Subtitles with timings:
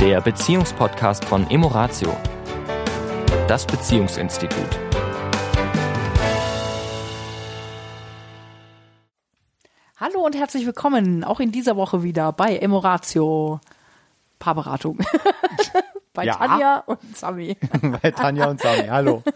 [0.00, 2.16] der Beziehungspodcast von Emoratio,
[3.48, 4.66] das Beziehungsinstitut.
[9.98, 13.60] Hallo und herzlich willkommen, auch in dieser Woche wieder bei Emoratio
[14.38, 14.98] Paarberatung.
[16.14, 16.34] bei Ja.
[16.36, 17.56] Tanja und Sami.
[18.02, 19.22] Bei Tanja und Sami, hallo.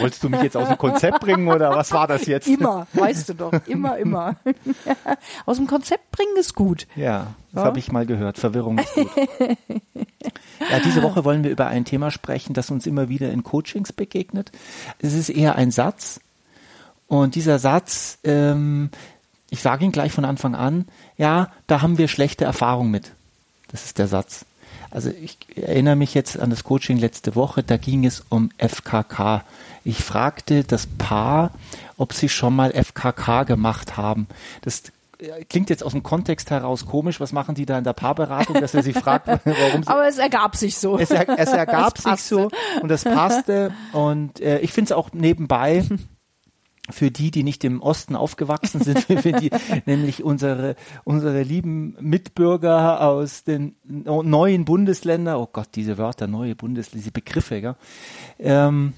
[0.00, 2.48] Wolltest du mich jetzt aus dem Konzept bringen oder was war das jetzt?
[2.48, 4.36] Immer, weißt du doch, immer, immer.
[5.46, 6.86] Aus dem Konzept bringen ist gut.
[6.96, 7.64] Ja, das Ja?
[7.66, 8.38] habe ich mal gehört.
[8.38, 9.10] Verwirrung ist gut.
[10.70, 13.92] Ja, diese Woche wollen wir über ein Thema sprechen, das uns immer wieder in Coachings
[13.92, 14.50] begegnet.
[14.98, 16.20] Es ist eher ein Satz.
[17.06, 18.90] Und dieser Satz, ähm,
[19.50, 20.86] ich sage ihn gleich von Anfang an,
[21.16, 23.12] ja, da haben wir schlechte Erfahrungen mit.
[23.70, 24.44] Das ist der Satz.
[24.90, 29.44] Also ich erinnere mich jetzt an das Coaching letzte Woche, da ging es um FKK.
[29.84, 31.52] Ich fragte das Paar,
[31.96, 34.26] ob sie schon mal FKK gemacht haben.
[34.62, 34.84] Das
[35.18, 37.20] äh, klingt jetzt aus dem Kontext heraus komisch.
[37.20, 40.18] Was machen die da in der Paarberatung, dass er sie fragt, warum sie Aber es
[40.18, 40.98] ergab sich so.
[40.98, 43.72] es, er, es ergab Es sich so und das passte.
[43.92, 45.84] Und äh, ich finde es auch nebenbei
[46.90, 49.50] für die, die nicht im Osten aufgewachsen sind, für die,
[49.86, 56.98] nämlich unsere, unsere lieben Mitbürger aus den neuen Bundesländern, oh Gott, diese Wörter, neue Bundesländer,
[56.98, 57.76] diese Begriffe, gell?
[58.38, 58.94] Ähm,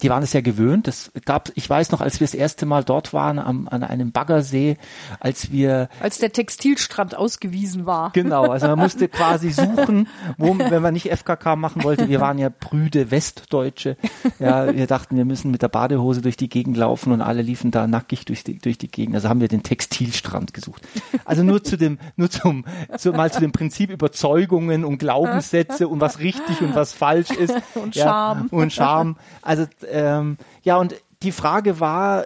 [0.00, 0.88] die waren es ja gewöhnt.
[0.88, 4.10] Das gab, ich weiß noch, als wir das erste Mal dort waren, am, an einem
[4.10, 4.78] Baggersee,
[5.20, 8.10] als wir Als der Textilstrand ausgewiesen war.
[8.12, 12.08] Genau, also man musste quasi suchen, wo, wenn man nicht FKK machen wollte.
[12.08, 13.96] Wir waren ja prüde Westdeutsche.
[14.38, 17.70] Ja, wir dachten, wir müssen mit der Badehose durch die Gegend laufen und alle liefen
[17.70, 19.14] da nackig durch die, durch die Gegend.
[19.14, 20.82] Also haben wir den Textilstrand gesucht.
[21.26, 22.64] Also nur zu dem, nur zum,
[22.96, 27.54] zu, mal zu dem Prinzip Überzeugungen und Glaubenssätze und was richtig und was falsch ist.
[27.74, 28.46] Und ja, Scham.
[28.50, 29.16] Und Charme.
[29.40, 32.24] Also, ähm, ja, und die Frage war,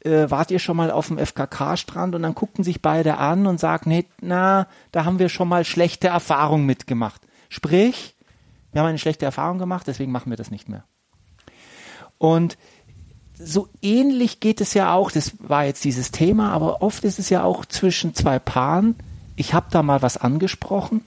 [0.00, 3.60] äh, wart ihr schon mal auf dem FKK-Strand und dann guckten sich beide an und
[3.60, 7.20] sagten, nee, na, da haben wir schon mal schlechte Erfahrungen mitgemacht.
[7.48, 8.14] Sprich,
[8.72, 10.84] wir haben eine schlechte Erfahrung gemacht, deswegen machen wir das nicht mehr.
[12.18, 12.56] Und
[13.42, 17.30] so ähnlich geht es ja auch, das war jetzt dieses Thema, aber oft ist es
[17.30, 18.96] ja auch zwischen zwei Paaren,
[19.36, 21.06] ich habe da mal was angesprochen,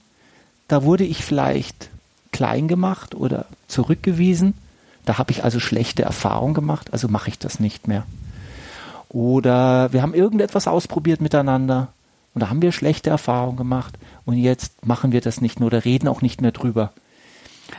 [0.66, 1.90] da wurde ich vielleicht
[2.32, 4.54] klein gemacht oder zurückgewiesen,
[5.04, 8.04] da habe ich also schlechte Erfahrungen gemacht, also mache ich das nicht mehr.
[9.08, 11.88] Oder wir haben irgendetwas ausprobiert miteinander
[12.34, 15.84] und da haben wir schlechte Erfahrungen gemacht und jetzt machen wir das nicht mehr oder
[15.84, 16.92] reden auch nicht mehr drüber.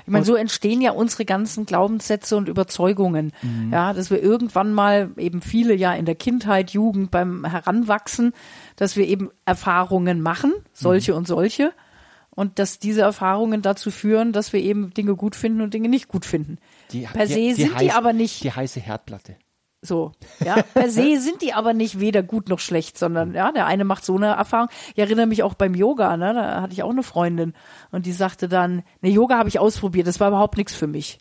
[0.06, 3.34] Ich meine, so entstehen ja unsere ganzen Glaubenssätze und Überzeugungen.
[3.42, 3.72] Mhm.
[3.72, 8.34] Ja, dass wir irgendwann mal eben viele ja in der Kindheit, Jugend, beim Heranwachsen,
[8.78, 11.18] dass wir eben Erfahrungen machen, solche Mhm.
[11.20, 11.72] und solche.
[12.36, 16.08] Und dass diese Erfahrungen dazu führen, dass wir eben Dinge gut finden und Dinge nicht
[16.10, 16.58] gut finden.
[17.14, 19.38] per se sind die heiße- aber nicht Die heiße Herdplatte.
[19.82, 20.12] so.
[20.44, 23.86] Ja, per se sind die aber nicht weder gut noch schlecht, sondern ja, der eine
[23.86, 24.68] macht so eine Erfahrung.
[24.96, 27.54] Ich erinnere mich auch beim Yoga, ne, da hatte ich auch eine Freundin
[27.92, 31.20] und die sagte dann, ne, Yoga habe ich ausprobiert, das war überhaupt nichts für mich.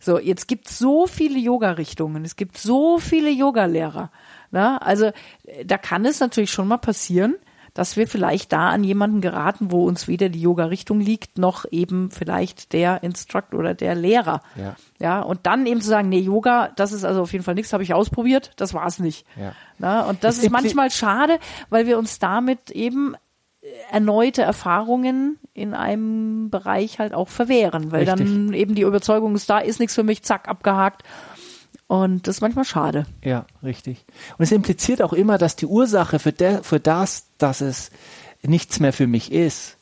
[0.00, 4.10] So, jetzt gibt so viele Yoga-Richtungen, es gibt so viele Yoga-Lehrer.
[4.50, 4.82] Ne?
[4.82, 5.12] Also
[5.44, 7.36] äh, da kann es natürlich schon mal passieren,
[7.74, 12.10] dass wir vielleicht da an jemanden geraten, wo uns weder die Yoga-Richtung liegt, noch eben
[12.10, 14.42] vielleicht der Instructor oder der Lehrer.
[14.56, 14.76] Ja.
[14.98, 17.72] Ja, und dann eben zu sagen, nee, Yoga, das ist also auf jeden Fall nichts,
[17.72, 19.26] habe ich ausprobiert, das war's nicht.
[19.36, 19.54] Ja.
[19.78, 21.38] Na, und das Es ist manchmal schade,
[21.70, 23.14] weil wir uns damit eben
[23.62, 29.50] äh, erneute Erfahrungen in einem Bereich halt auch verwehren, weil dann eben die Überzeugung ist,
[29.50, 31.02] da ist nichts für mich, zack, abgehakt.
[31.92, 33.04] Und das ist manchmal schade.
[33.22, 34.06] Ja, richtig.
[34.38, 37.90] Und es impliziert auch immer, dass die Ursache für, der, für das, dass es
[38.40, 39.76] nichts mehr für mich ist,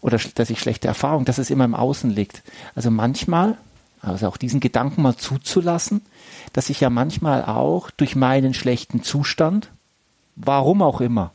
[0.00, 2.42] oder dass ich schlechte Erfahrungen, dass es immer im Außen liegt.
[2.74, 3.58] Also manchmal,
[4.00, 6.00] also auch diesen Gedanken mal zuzulassen,
[6.54, 9.68] dass ich ja manchmal auch durch meinen schlechten Zustand,
[10.36, 11.32] warum auch immer,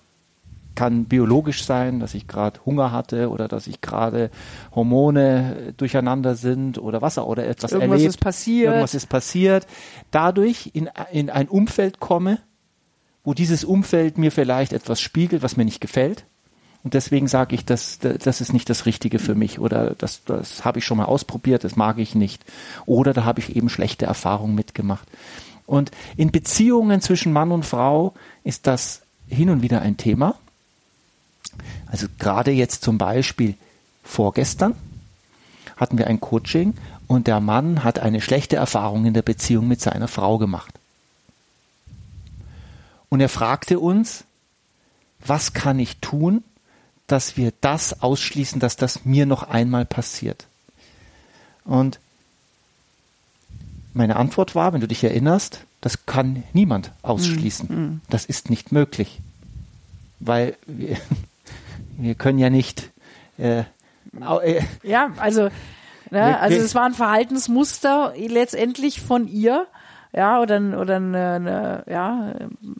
[0.80, 4.32] kann biologisch sein, dass ich gerade Hunger hatte oder dass ich gerade
[4.74, 8.16] Hormone äh, durcheinander sind oder was auch oder etwas Irgendwas erlebt.
[8.16, 8.68] ist passiert.
[8.68, 9.68] Irgendwas ist passiert.
[10.12, 12.38] Dadurch in, in ein Umfeld komme,
[13.26, 16.24] wo dieses Umfeld mir vielleicht etwas spiegelt, was mir nicht gefällt.
[16.86, 20.64] Und deswegen sage ich, das, das ist nicht das Richtige für mich oder das, das
[20.64, 22.46] habe ich schon mal ausprobiert, das mag ich nicht.
[22.86, 25.10] Oder da habe ich eben schlechte Erfahrungen mitgemacht.
[25.66, 28.14] Und in Beziehungen zwischen Mann und Frau
[28.46, 30.36] ist das hin und wieder ein Thema.
[31.88, 33.56] Also gerade jetzt zum Beispiel
[34.04, 34.76] vorgestern
[35.78, 36.76] hatten wir ein Coaching
[37.08, 40.74] und der Mann hat eine schlechte Erfahrung in der Beziehung mit seiner Frau gemacht.
[43.10, 44.24] Und er fragte uns,
[45.26, 46.44] was kann ich tun,
[47.08, 50.46] dass wir das ausschließen, dass das mir noch einmal passiert?
[51.66, 52.00] Und
[53.94, 57.68] meine Antwort war, wenn du dich erinnerst, das kann niemand ausschließen.
[58.10, 59.20] Das ist nicht möglich.
[60.20, 60.98] Weil wir,
[62.00, 62.92] wir können ja nicht
[63.40, 63.64] Äh,
[64.44, 65.50] äh, ja, also,
[66.12, 69.68] ne, also es war ein Verhaltensmuster letztendlich von ihr,
[70.12, 72.34] ja, oder, oder eine, eine, ja,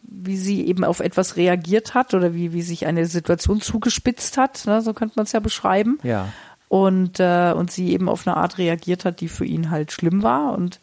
[0.04, 4.64] wie sie eben auf etwas reagiert hat oder wie, wie sich eine Situation zugespitzt hat,
[4.66, 6.00] ne, so könnte man es ja beschreiben.
[6.04, 6.28] Ja.
[6.68, 10.22] Und, äh, und sie eben auf eine Art reagiert hat, die für ihn halt schlimm
[10.22, 10.54] war.
[10.54, 10.80] Und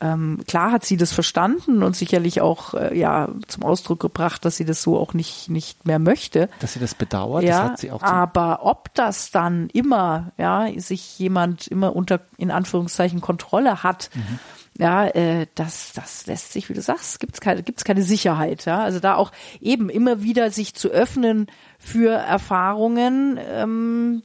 [0.00, 4.56] ähm, klar hat sie das verstanden und sicherlich auch äh, ja zum Ausdruck gebracht, dass
[4.56, 6.48] sie das so auch nicht nicht mehr möchte.
[6.60, 8.02] Dass sie das bedauert, ja, das hat sie auch.
[8.02, 14.38] Aber ob das dann immer, ja, sich jemand immer unter in Anführungszeichen Kontrolle hat, mhm.
[14.78, 18.78] ja, äh, das das lässt sich, wie du sagst, gibt's keine gibt's keine Sicherheit, ja.
[18.84, 21.48] Also da auch eben immer wieder sich zu öffnen
[21.80, 24.22] für Erfahrungen, ähm,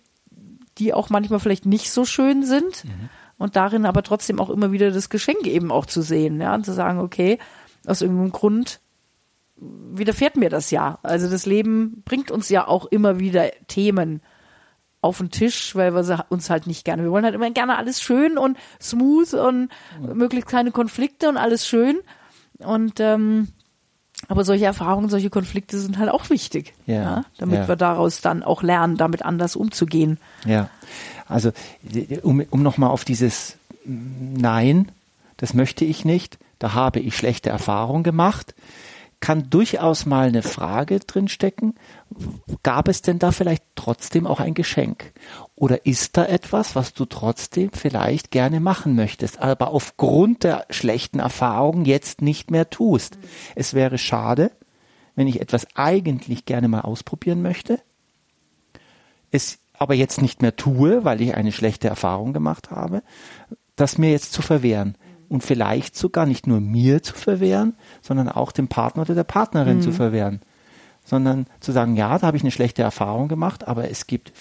[0.78, 2.86] die auch manchmal vielleicht nicht so schön sind.
[2.86, 3.10] Mhm
[3.44, 6.66] und darin aber trotzdem auch immer wieder das Geschenk eben auch zu sehen, ja, und
[6.66, 7.40] zu sagen, okay,
[7.86, 8.80] aus irgendeinem Grund
[9.58, 10.98] widerfährt mir das ja.
[11.04, 14.22] Also das Leben bringt uns ja auch immer wieder Themen
[15.02, 18.02] auf den Tisch, weil wir uns halt nicht gerne, wir wollen halt immer gerne alles
[18.02, 19.70] schön und smooth und
[20.02, 20.14] ja.
[20.14, 22.00] möglichst keine Konflikte und alles schön
[22.60, 23.50] und ähm,
[24.28, 27.68] aber solche Erfahrungen, solche Konflikte sind halt auch wichtig, ja, ja damit ja.
[27.68, 30.18] wir daraus dann auch lernen, damit anders umzugehen.
[30.46, 30.70] Ja,
[31.28, 31.52] also
[32.22, 34.92] um, um nochmal auf dieses Nein,
[35.38, 38.56] das möchte ich nicht, da habe ich schlechte Erfahrungen gemacht,
[39.24, 41.76] kann durchaus mal eine Frage drinstecken.
[42.62, 45.14] Gab es denn da vielleicht trotzdem auch ein Geschenk?
[45.56, 51.20] Oder ist da etwas, was du trotzdem vielleicht gerne machen möchtest, aber aufgrund der schlechten
[51.20, 53.18] Erfahrungen jetzt nicht mehr tust?
[53.56, 54.52] Es wäre schade,
[55.16, 57.80] wenn ich etwas eigentlich gerne mal ausprobieren möchte,
[59.32, 63.04] es aber jetzt nicht mehr tue, weil ich eine schlechte Erfahrung gemacht habe,
[63.78, 64.98] das mir jetzt zu verwehren.
[65.34, 69.78] Und vielleicht sogar nicht nur mir zu verwehren, sondern auch dem Partner oder der Partnerin
[69.78, 69.82] mhm.
[69.82, 70.42] zu verwehren.
[71.04, 74.32] Sondern zu sagen, ja, da habe ich eine schlechte Erfahrung gemacht, aber es gibt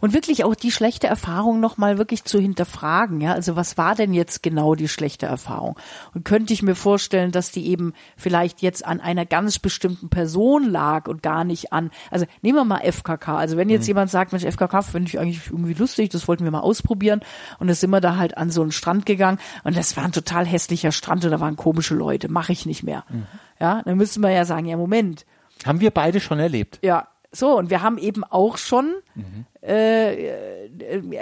[0.00, 3.32] und wirklich auch die schlechte Erfahrung nochmal wirklich zu hinterfragen, ja.
[3.32, 5.78] Also was war denn jetzt genau die schlechte Erfahrung?
[6.14, 10.64] Und könnte ich mir vorstellen, dass die eben vielleicht jetzt an einer ganz bestimmten Person
[10.64, 13.36] lag und gar nicht an, also nehmen wir mal FKK.
[13.36, 13.88] Also wenn jetzt mhm.
[13.88, 17.20] jemand sagt, Mensch, FKK finde ich eigentlich irgendwie lustig, das wollten wir mal ausprobieren.
[17.58, 20.12] Und dann sind wir da halt an so einen Strand gegangen und das war ein
[20.12, 23.04] total hässlicher Strand und da waren komische Leute, mache ich nicht mehr.
[23.08, 23.26] Mhm.
[23.60, 25.24] Ja, dann müssten wir ja sagen, ja, Moment.
[25.64, 26.78] Haben wir beide schon erlebt.
[26.82, 29.46] Ja, so, und wir haben eben auch schon mhm.
[29.60, 30.68] äh,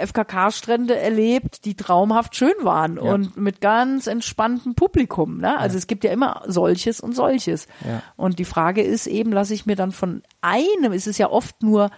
[0.05, 3.01] FKK-Strände erlebt, die traumhaft schön waren ja.
[3.01, 5.39] und mit ganz entspanntem Publikum.
[5.39, 5.57] Ne?
[5.57, 5.79] Also ja.
[5.79, 7.67] es gibt ja immer solches und solches.
[7.85, 8.01] Ja.
[8.15, 11.61] Und die Frage ist eben, lasse ich mir dann von einem, ist es ja oft
[11.63, 11.91] nur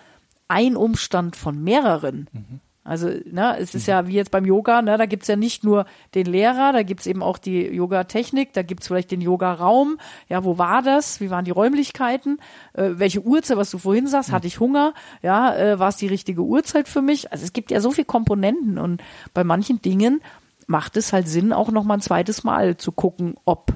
[0.48, 2.30] ein Umstand von mehreren.
[2.31, 2.59] Mhm.
[2.87, 3.91] Also, ne, es ist mhm.
[3.91, 5.85] ja wie jetzt beim Yoga, ne, da gibt's ja nicht nur
[6.15, 9.97] den Lehrer, da gibt's eben auch die Yoga-Technik, da gibt's vielleicht den Yoga-Raum.
[10.29, 11.19] Ja, wo war das?
[11.19, 12.39] Wie waren die Räumlichkeiten?
[12.73, 14.33] Äh, welche Uhrzeit, was du vorhin sagst, mhm.
[14.33, 14.93] hatte ich Hunger?
[15.21, 17.29] Ja, äh, war es die richtige Uhrzeit für mich?
[17.31, 19.03] Also es gibt ja so viele Komponenten und
[19.33, 20.21] bei manchen Dingen
[20.65, 23.73] macht es halt Sinn, auch noch mal ein zweites Mal zu gucken, ob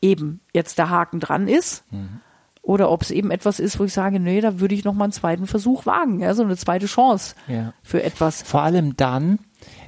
[0.00, 1.84] eben jetzt der Haken dran ist.
[1.90, 2.20] Mhm
[2.62, 5.04] oder ob es eben etwas ist, wo ich sage, nee, da würde ich noch mal
[5.04, 7.72] einen zweiten Versuch wagen, ja, so eine zweite Chance ja.
[7.82, 8.42] für etwas.
[8.42, 9.38] Vor allem dann,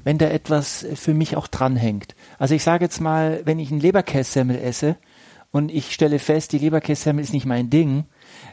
[0.04, 2.14] wenn da etwas für mich auch dranhängt.
[2.38, 4.96] Also ich sage jetzt mal, wenn ich einen Leberkässemmel esse
[5.50, 8.04] und ich stelle fest, die Leberkässemmel ist nicht mein Ding,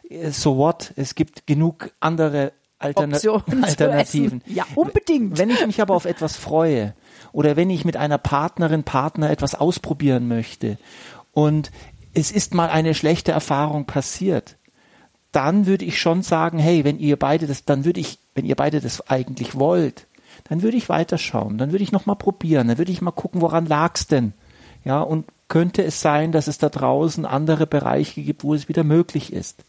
[0.10, 0.94] äh, so what?
[0.96, 3.14] Es gibt genug andere Altern
[3.62, 4.42] Alternativen.
[4.46, 5.38] Ja, unbedingt.
[5.38, 6.94] Wenn ich mich aber auf etwas freue
[7.32, 10.78] oder wenn ich mit einer Partnerin, Partner etwas ausprobieren möchte
[11.32, 11.72] und
[12.14, 14.58] es ist mal eine schlechte Erfahrung passiert,
[15.32, 18.56] dann würde ich schon sagen, hey, wenn ihr beide das, dann würde ich, wenn ihr
[18.56, 20.08] beide das eigentlich wollt,
[20.48, 23.66] dann würde ich weiterschauen, dann würde ich nochmal probieren, dann würde ich mal gucken, woran
[23.66, 24.34] lag's denn?
[24.86, 28.84] Ja, und könnte es sein, dass es da draußen andere Bereiche gibt, wo es wieder
[28.84, 29.64] möglich ist?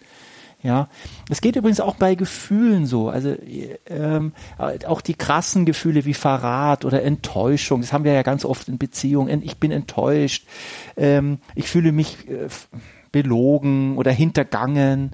[0.63, 0.89] Ja,
[1.31, 3.09] es geht übrigens auch bei Gefühlen so.
[3.09, 3.35] Also
[3.87, 7.81] ähm, auch die krassen Gefühle wie Verrat oder Enttäuschung.
[7.81, 9.43] Das haben wir ja ganz oft in Beziehungen.
[9.43, 10.47] Ich bin enttäuscht.
[10.99, 12.49] Ähm, ich fühle mich äh,
[13.11, 15.13] belogen oder hintergangen.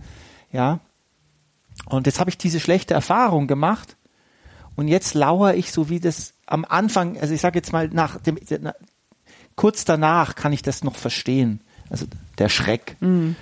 [0.51, 0.81] Ja.
[1.85, 3.97] Und jetzt habe ich diese schlechte Erfahrung gemacht.
[4.75, 7.19] Und jetzt lauere ich so wie das am Anfang.
[7.21, 8.75] Also ich sage jetzt mal nach dem na,
[9.55, 11.61] kurz danach kann ich das noch verstehen.
[11.89, 12.07] Also
[12.39, 12.97] der Schreck.
[12.99, 13.37] Mhm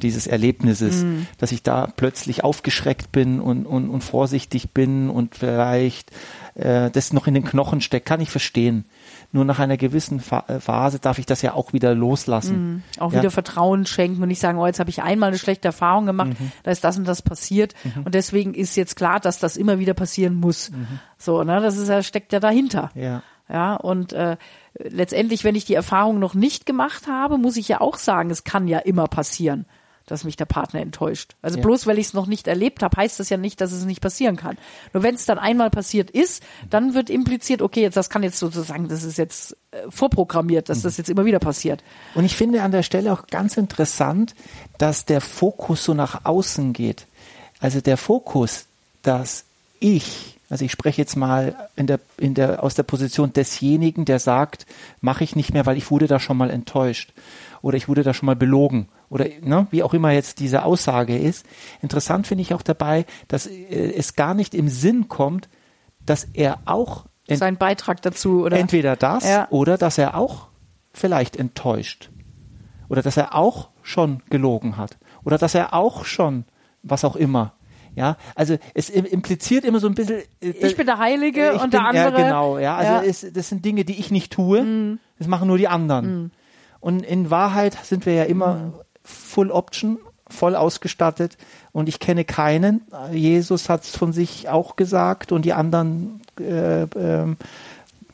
[0.00, 1.26] dieses Erlebnisses, mhm.
[1.38, 6.10] dass ich da plötzlich aufgeschreckt bin und, und, und vorsichtig bin und vielleicht
[6.54, 8.84] äh, das noch in den Knochen steckt, kann ich verstehen.
[9.32, 12.74] Nur nach einer gewissen äh, Phase darf ich das ja auch wieder loslassen.
[12.74, 12.82] Mhm.
[12.98, 13.20] Auch ja.
[13.20, 16.38] wieder Vertrauen schenken und nicht sagen, oh, jetzt habe ich einmal eine schlechte Erfahrung gemacht,
[16.40, 16.52] mhm.
[16.64, 18.02] da ist das und das passiert mhm.
[18.04, 20.70] und deswegen ist jetzt klar, dass das immer wieder passieren muss.
[20.70, 20.98] Mhm.
[21.16, 22.90] So, ne, das ist ja, steckt ja dahinter.
[22.94, 23.22] Ja.
[23.48, 24.36] Ja, und äh,
[24.78, 28.44] letztendlich, wenn ich die Erfahrung noch nicht gemacht habe, muss ich ja auch sagen, es
[28.44, 29.66] kann ja immer passieren
[30.10, 31.34] dass mich der Partner enttäuscht.
[31.42, 31.62] Also Ja.
[31.62, 34.00] bloß weil ich es noch nicht erlebt habe, heißt das ja nicht, dass es nicht
[34.00, 34.58] passieren kann.
[34.92, 38.38] Nur wenn es dann einmal passiert ist, dann wird impliziert, okay, jetzt das kann jetzt
[38.38, 41.82] sozusagen, das ist jetzt äh, vorprogrammiert, dass das jetzt immer wieder passiert.
[42.14, 44.34] Und ich finde an der Stelle auch ganz interessant,
[44.78, 47.06] dass der Fokus so nach außen geht.
[47.60, 48.66] Also der Fokus,
[49.02, 49.44] dass
[49.78, 54.18] ich, also ich spreche jetzt mal in der, in der, aus der Position desjenigen, der
[54.18, 54.66] sagt,
[55.00, 57.12] mache ich nicht mehr, weil ich wurde da schon mal enttäuscht
[57.62, 61.18] oder ich wurde da schon mal belogen oder ne, wie auch immer jetzt diese Aussage
[61.18, 61.44] ist.
[61.82, 65.48] Interessant finde ich auch dabei, dass äh, es gar nicht im Sinn kommt,
[66.06, 69.46] dass er auch Sein Beitrag dazu oder Entweder das Ja.
[69.50, 70.48] oder dass er auch
[70.92, 72.10] vielleicht enttäuscht.
[72.88, 74.96] Oder dass er auch schon gelogen hat.
[75.24, 76.44] Oder dass er auch schon
[76.82, 77.52] was auch immer.
[77.94, 80.22] Ja, also es im- impliziert immer so ein bisschen.
[80.40, 81.96] äh, ich bin der Heilige und der andere.
[82.20, 82.76] Ja, genau, ja.
[82.76, 83.02] Also Ja.
[83.02, 84.98] Es, das sind Dinge, die ich nicht tue.
[85.18, 86.30] Das machen nur die anderen.
[86.80, 88.72] Und in Wahrheit sind wir ja immer Mhm.
[89.10, 89.98] Full Option,
[90.28, 91.36] voll ausgestattet.
[91.72, 92.82] Und ich kenne keinen.
[93.12, 97.36] Jesus hat es von sich auch gesagt und die anderen äh, ähm,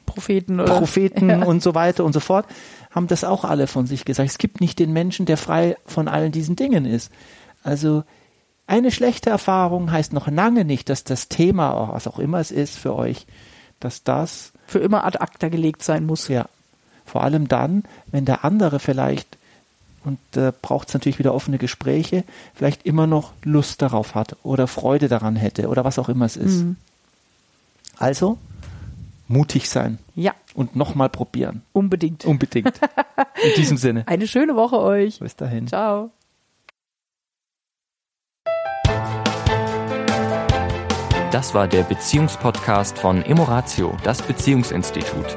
[0.05, 1.45] Propheten oder Propheten Ja.
[1.45, 2.47] und so weiter und so fort,
[2.91, 4.29] haben das auch alle von sich gesagt.
[4.29, 7.13] Es gibt nicht den Menschen, der frei von allen diesen Dingen ist.
[7.63, 8.05] Also
[8.67, 12.77] eine schlechte Erfahrung heißt noch lange nicht, dass das Thema, was auch immer es ist
[12.77, 13.27] für euch,
[13.81, 16.29] dass das, für immer ad acta gelegt sein muss.
[16.29, 16.47] ja,
[17.05, 19.39] vor allem dann, wenn der andere vielleicht,
[20.07, 24.67] und da braucht es natürlich wieder offene Gespräche, vielleicht immer noch Lust darauf hat oder
[24.69, 26.65] Freude daran hätte oder was auch immer es ist.
[27.99, 28.39] Also
[29.29, 31.63] mutig sein Ja, und nochmal probieren.
[31.73, 32.25] unbedingt.
[32.25, 32.79] Unbedingt.
[33.43, 34.05] In diesem Sinne.
[34.07, 35.19] Eine schöne Woche euch.
[35.19, 35.67] Bis dahin.
[35.67, 36.11] Ciao.
[41.33, 45.37] Das war der Beziehungspodcast von Emoratio, das Beziehungsinstitut.